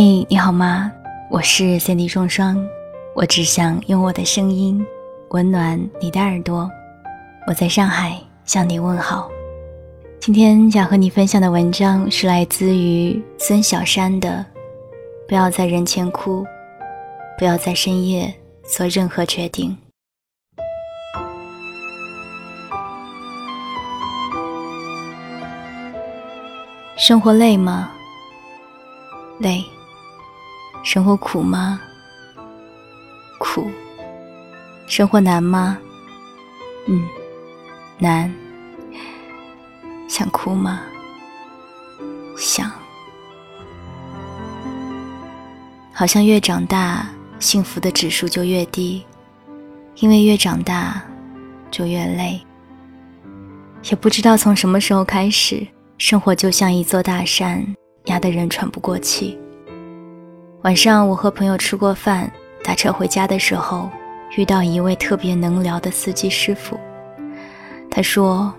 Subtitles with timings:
[0.00, 0.92] 嘿，你好吗？
[1.28, 2.64] 我是三 D 双双，
[3.16, 4.80] 我只想用我的声音
[5.30, 6.70] 温暖你的耳朵。
[7.48, 9.28] 我在上海向你问好。
[10.20, 14.46] 今天想和你分享的文章是来自于孙小山的：
[15.26, 16.46] 不要在人前哭，
[17.36, 19.76] 不要在深夜做任何决定。
[26.96, 27.90] 生活累吗？
[29.40, 29.64] 累。
[30.82, 31.80] 生活苦吗？
[33.38, 33.70] 苦。
[34.86, 35.78] 生活难吗？
[36.86, 37.06] 嗯，
[37.98, 38.32] 难。
[40.08, 40.80] 想哭吗？
[42.36, 42.70] 想。
[45.92, 47.06] 好像越长大，
[47.38, 49.04] 幸福的指数就越低，
[49.96, 51.02] 因为越长大，
[51.70, 52.40] 就越累。
[53.90, 55.66] 也不知道从什么时候开始，
[55.98, 57.66] 生活就像一座大山，
[58.04, 59.38] 压得人喘不过气。
[60.68, 62.30] 晚上，我和朋友吃过饭，
[62.62, 63.90] 打车回家的时候，
[64.36, 66.78] 遇到一位特别能聊的司机师傅。
[67.90, 68.52] 他说：“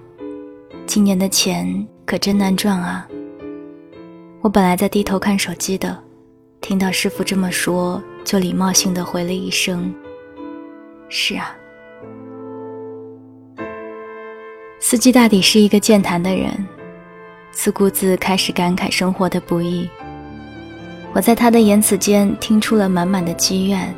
[0.88, 3.08] 今年的钱可真难赚啊。”
[4.42, 5.96] 我本来在低头看手机的，
[6.62, 9.94] 听到师傅这么说，就礼貌性的回了一声
[11.10, 11.56] ：“是啊。”
[14.82, 16.68] 司机大抵是一个健谈的人，
[17.52, 19.88] 自顾自开始感慨生活的不易。
[21.14, 23.94] 我在他的言辞间听出了满满的积怨，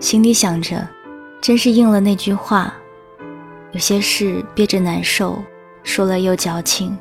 [0.00, 0.88] 心里想着，
[1.40, 2.74] 真是应了那句话：
[3.72, 5.42] 有些事憋着难受，
[5.82, 6.96] 说了又矫情，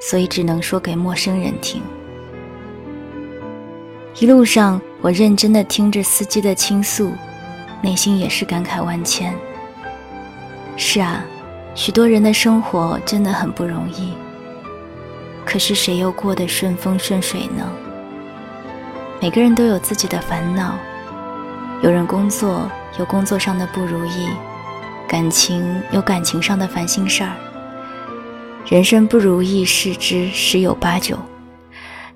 [0.00, 1.80] 所以只能说给陌生人听。
[4.18, 7.12] 一路上，我认真的听着司机的倾诉，
[7.80, 9.32] 内心也是感慨万千。
[10.76, 11.24] 是啊，
[11.76, 14.12] 许多人的生活真的很不容易，
[15.46, 17.64] 可是谁又过得顺风顺水呢？
[19.22, 20.74] 每个人都有自己的烦恼，
[21.80, 22.68] 有人工作
[22.98, 24.26] 有工作上的不如意，
[25.06, 27.30] 感情有感情上的烦心事儿。
[28.66, 31.16] 人生不如意事之十有八九，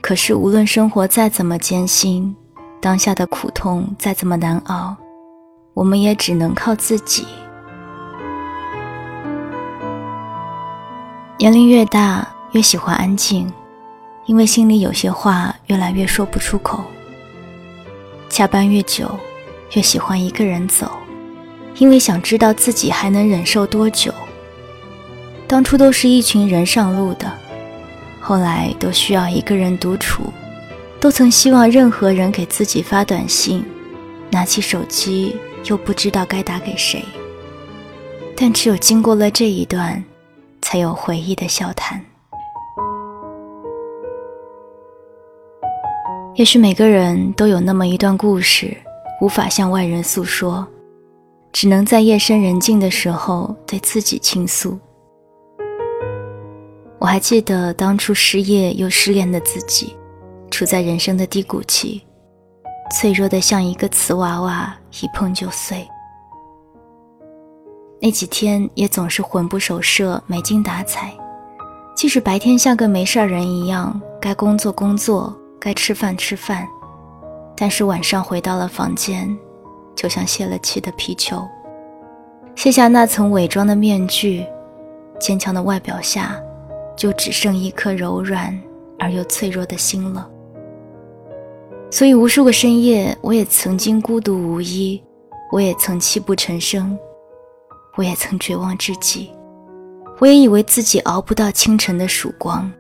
[0.00, 2.34] 可是无论生活再怎么艰辛，
[2.81, 4.97] 当下的苦痛再怎么难熬，
[5.75, 7.25] 我们也只能靠自己。
[11.38, 13.49] 年龄越大，越喜欢安静，
[14.25, 16.83] 因为心里有些话越来越说不出口。
[18.28, 19.09] 加班越久，
[19.72, 20.91] 越喜欢一个人走，
[21.78, 24.12] 因为想知道自己还能忍受多久。
[25.47, 27.32] 当初都是一群人上路的，
[28.20, 30.32] 后来都需要一个人独处，
[30.98, 33.64] 都曾希望任何人给自己发短信，
[34.31, 37.04] 拿起手机又不知道该打给谁。
[38.37, 40.04] 但只有经过了这一段，
[40.60, 42.04] 才有回忆的笑谈。
[46.37, 48.77] 也许每个人都有那么一段故事，
[49.23, 50.67] 无法向外人诉说，
[51.51, 54.79] 只能在夜深人静的时候对自己倾诉。
[56.99, 59.97] 我还记得当初失业又失恋的自己，
[60.51, 62.03] 处在人生的低谷期，
[62.95, 65.89] 脆弱的像一个瓷娃娃，一碰就碎。
[67.99, 71.15] 那几天也总是魂不守舍，没精打采，
[71.95, 75.35] 即使白天像个没事人一样，该工作工作。
[75.66, 76.65] 该吃饭吃饭，
[77.56, 79.37] 但是晚上回到了房间，
[79.97, 81.44] 就像泄了气的皮球，
[82.54, 84.47] 卸下那层伪装的面具，
[85.19, 86.41] 坚强的外表下，
[86.97, 88.56] 就只剩一颗柔软
[89.00, 90.31] 而又脆弱的心了。
[91.91, 95.03] 所以无数个深夜，我也曾经孤独无依，
[95.50, 96.97] 我也曾泣不成声，
[97.97, 99.32] 我也曾绝望至极，
[100.21, 102.72] 我也以为自己熬不到清晨的曙光。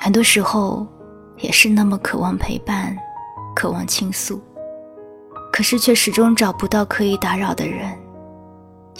[0.00, 0.86] 很多时候，
[1.38, 2.96] 也是那么渴望陪伴，
[3.54, 4.40] 渴望倾诉，
[5.52, 7.90] 可是却始终找不到可以打扰的人，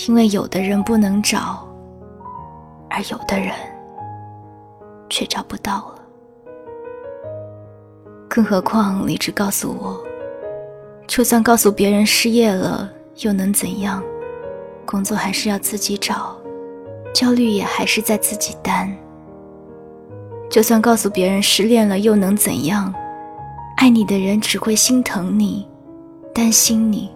[0.06, 1.68] 因为有的人不能找，
[2.88, 3.52] 而有的人
[5.10, 6.00] 却找不到了。
[8.28, 10.02] 更何况，理智告诉我，
[11.06, 14.02] 就算告诉别人失业了，又能怎样？
[14.86, 16.36] 工作还是要自己找，
[17.14, 18.90] 焦虑也还是在自己担。
[20.54, 22.94] 就算告诉别人失恋了，又能怎样？
[23.76, 25.68] 爱你的人只会心疼你，
[26.32, 27.08] 担心你；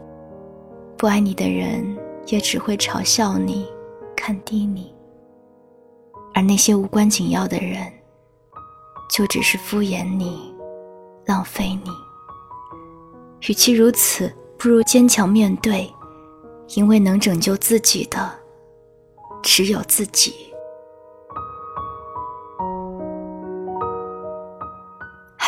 [0.96, 1.96] 不爱你的人
[2.26, 3.64] 也只会嘲笑你，
[4.17, 4.93] 看低你。
[6.35, 7.81] 而那些无关紧要的人，
[9.08, 10.52] 就只是敷衍你，
[11.25, 11.90] 浪费你。
[13.49, 15.88] 与其如此，不如坚强面对，
[16.75, 18.32] 因为能拯救自己的，
[19.44, 20.48] 只有自己。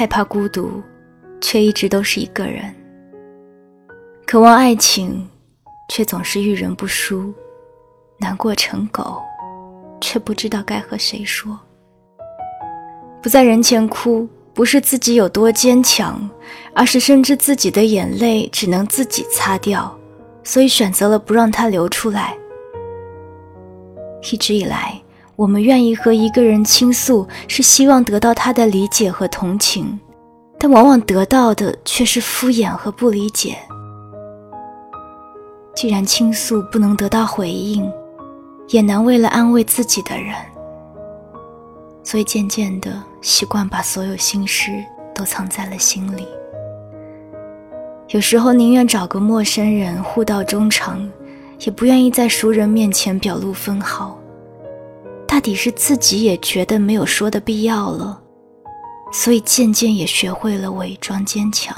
[0.01, 0.83] 害怕孤独，
[1.43, 2.73] 却一直都是一个人；
[4.27, 5.29] 渴望爱情，
[5.91, 7.31] 却总是遇人不淑；
[8.19, 9.21] 难过成狗，
[10.01, 11.61] 却不知道该和谁说。
[13.21, 16.19] 不在人前哭，不是自己有多坚强，
[16.75, 19.95] 而是深知自己的眼泪只能自己擦掉，
[20.43, 22.35] 所以选择了不让它流出来。
[24.33, 24.99] 一直以来。
[25.41, 29.99] 我们愿意和一个人倾诉，是希望得到他的理解和同情，
[30.59, 33.57] 但往往得到的却是敷衍和不理解。
[35.75, 37.91] 既然倾诉不能得到回应，
[38.69, 40.35] 也难为了安慰自己的人，
[42.03, 44.85] 所以渐渐的习惯把所有心事
[45.15, 46.29] 都藏在了心里。
[48.09, 51.11] 有时候宁愿找个陌生人互道衷肠，
[51.61, 54.20] 也不愿意在熟人面前表露分毫。
[55.31, 58.21] 大抵是自己也觉得没有说的必要了，
[59.13, 61.73] 所以渐渐也学会了伪装坚强。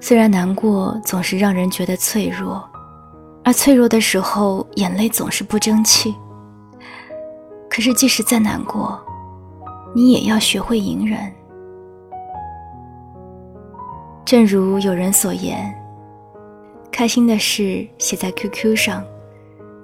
[0.00, 2.62] 虽然难过总是让人觉得脆弱，
[3.42, 6.14] 而脆弱的时候眼泪总是不争气。
[7.70, 9.02] 可是即使再难过，
[9.94, 11.18] 你也要学会隐忍。
[14.26, 15.74] 正如有人所言，
[16.92, 19.02] 开心的事写在 QQ 上。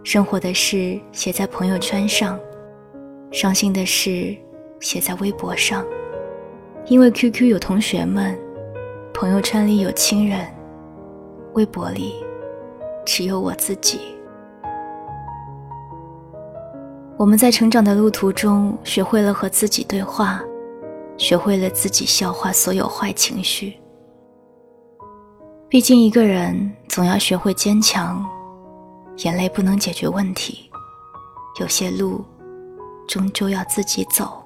[0.05, 2.39] 生活的事写在朋友圈上，
[3.33, 4.37] 伤心的事
[4.79, 5.83] 写在微博上，
[6.89, 8.39] 因为 QQ 有同学们，
[9.15, 10.47] 朋友圈里有亲人，
[11.55, 12.23] 微博里
[13.06, 13.99] 只有我自己。
[17.17, 20.45] 我们在成长的路途中，学会了和自己对话，
[21.17, 23.73] 学会了自己消化所有坏情绪。
[25.67, 28.23] 毕竟一个人总要学会坚强。
[29.19, 30.69] 眼泪不能解决问题，
[31.61, 32.25] 有些路
[33.06, 34.43] 终究要自己走。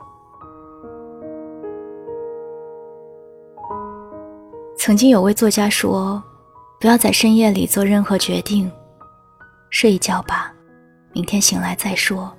[4.76, 6.22] 曾经有位作家说
[6.78, 8.70] ：“不要在深夜里做任何决定，
[9.70, 10.52] 睡一觉吧，
[11.12, 12.30] 明天醒来再说。”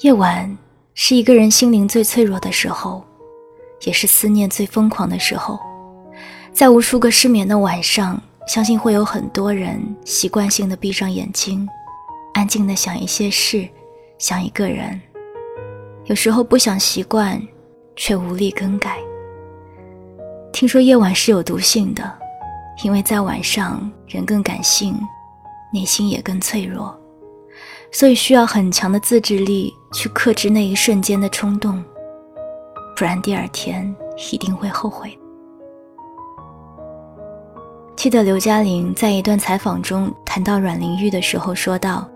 [0.00, 0.56] 夜晚
[0.94, 3.04] 是一个人心灵最脆弱的时候，
[3.82, 5.58] 也是思念最疯狂的时候，
[6.52, 8.20] 在无数个失眠的晚上。
[8.46, 11.68] 相信会有很多人习惯性的闭上眼睛，
[12.34, 13.68] 安静的想一些事，
[14.18, 15.00] 想一个人。
[16.06, 17.40] 有时候不想习惯，
[17.94, 18.98] 却无力更改。
[20.52, 22.12] 听说夜晚是有毒性的，
[22.82, 24.98] 因为在晚上人更感性，
[25.72, 26.98] 内心也更脆弱，
[27.92, 31.80] 所以需要很强的自制力去克制那一瞬间的冲动，
[32.96, 33.94] 不然第二天
[34.32, 35.16] 一定会后悔。
[38.00, 42.08] 记得刘嘉玲在一段采访中谈到阮玲玉的时候说道：“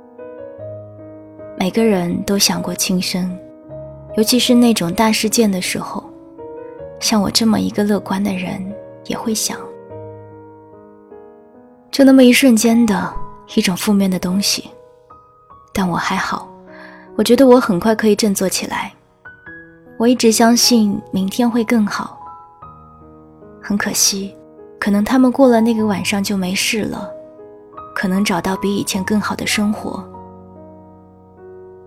[1.61, 3.31] 每个人都想过轻生，
[4.17, 6.03] 尤其是那种大事件的时候，
[7.01, 8.65] 像我这么一个乐观的人
[9.05, 9.59] 也会想，
[11.91, 13.15] 就那么一瞬间的
[13.55, 14.71] 一种负面的东西。
[15.75, 16.49] 但我还好，
[17.15, 18.91] 我觉得我很快可以振作起来。
[19.99, 22.19] 我一直相信明天会更好。
[23.61, 24.35] 很可惜。”
[24.85, 27.11] 可能他们过了那个晚上就没事了，
[27.95, 30.05] 可能找到比以前更好的生活，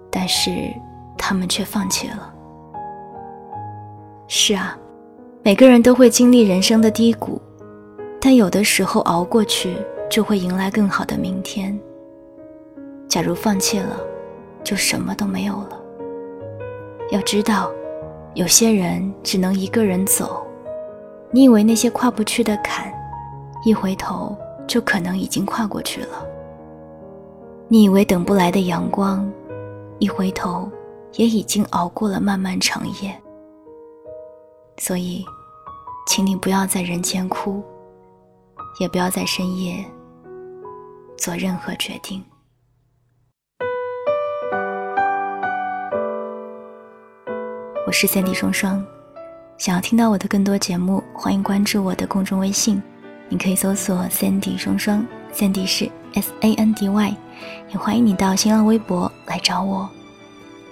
[0.10, 0.74] 但是
[1.16, 2.34] 他们却放弃了。
[4.28, 4.76] 是啊，
[5.44, 7.40] 每个人都会经历人生的低谷，
[8.20, 9.78] 但有的时候熬过去
[10.10, 11.80] 就会迎来更好的明天。
[13.08, 13.96] 假如放弃了，
[14.64, 15.80] 就什么都没有了。
[17.12, 17.70] 要知道，
[18.34, 20.47] 有些人只能一个人走。
[21.30, 22.92] 你以为那些跨不去的坎，
[23.66, 26.26] 一回头就可能已经跨过去了。
[27.68, 29.30] 你以为等不来的阳光，
[30.00, 30.72] 一回头
[31.14, 33.14] 也已经熬过了漫漫长夜。
[34.78, 35.26] 所以，
[36.08, 37.62] 请你不要在人间哭，
[38.80, 39.84] 也不要在深夜
[41.18, 42.24] 做任何决定。
[47.86, 48.82] 我是三弟双双。
[49.58, 52.82] 想要听到我的更多节目，欢迎关注我的公众微信，
[53.28, 57.16] 你可以搜索 “Sandy 双双 ”，Sandy 是 S A N D Y，
[57.72, 59.90] 也欢迎你到新浪微博来找我。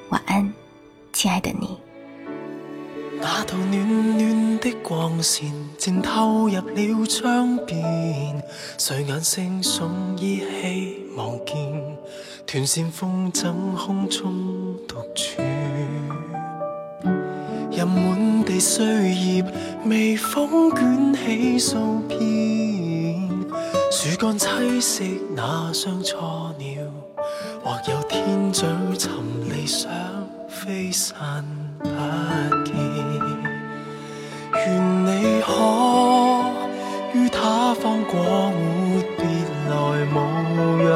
[0.10, 0.54] 晚安，
[1.12, 1.80] 亲爱的你。
[3.20, 8.44] 那道暖暖的光线正透入了窗边，
[8.78, 11.98] 睡眼惺忪依稀望见，
[12.46, 15.42] 断线风筝空中独处。
[17.86, 19.46] 任满地碎叶，
[19.86, 23.30] 微风卷起数片，
[23.92, 26.82] 树干栖息那双错鸟，
[27.64, 29.12] 或有天嘴寻
[29.52, 29.92] 理想。
[30.48, 31.46] 飛散
[31.78, 32.74] 不見。
[34.52, 35.54] 願你可
[37.14, 38.58] 於他方過活
[39.20, 39.22] 別
[39.70, 39.76] 來
[40.12, 40.18] 無
[40.82, 40.90] 恙。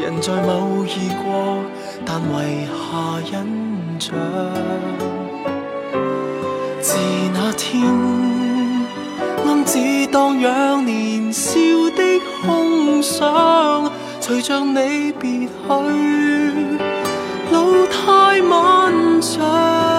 [0.00, 1.62] 人在某異國，
[2.04, 4.97] 但遺下印象。
[7.58, 7.84] 天，
[9.44, 9.78] 暗自
[10.12, 11.50] 荡漾年少
[11.96, 12.02] 的
[12.46, 15.48] 空想，随着你别去，
[17.50, 19.97] 路太漫长。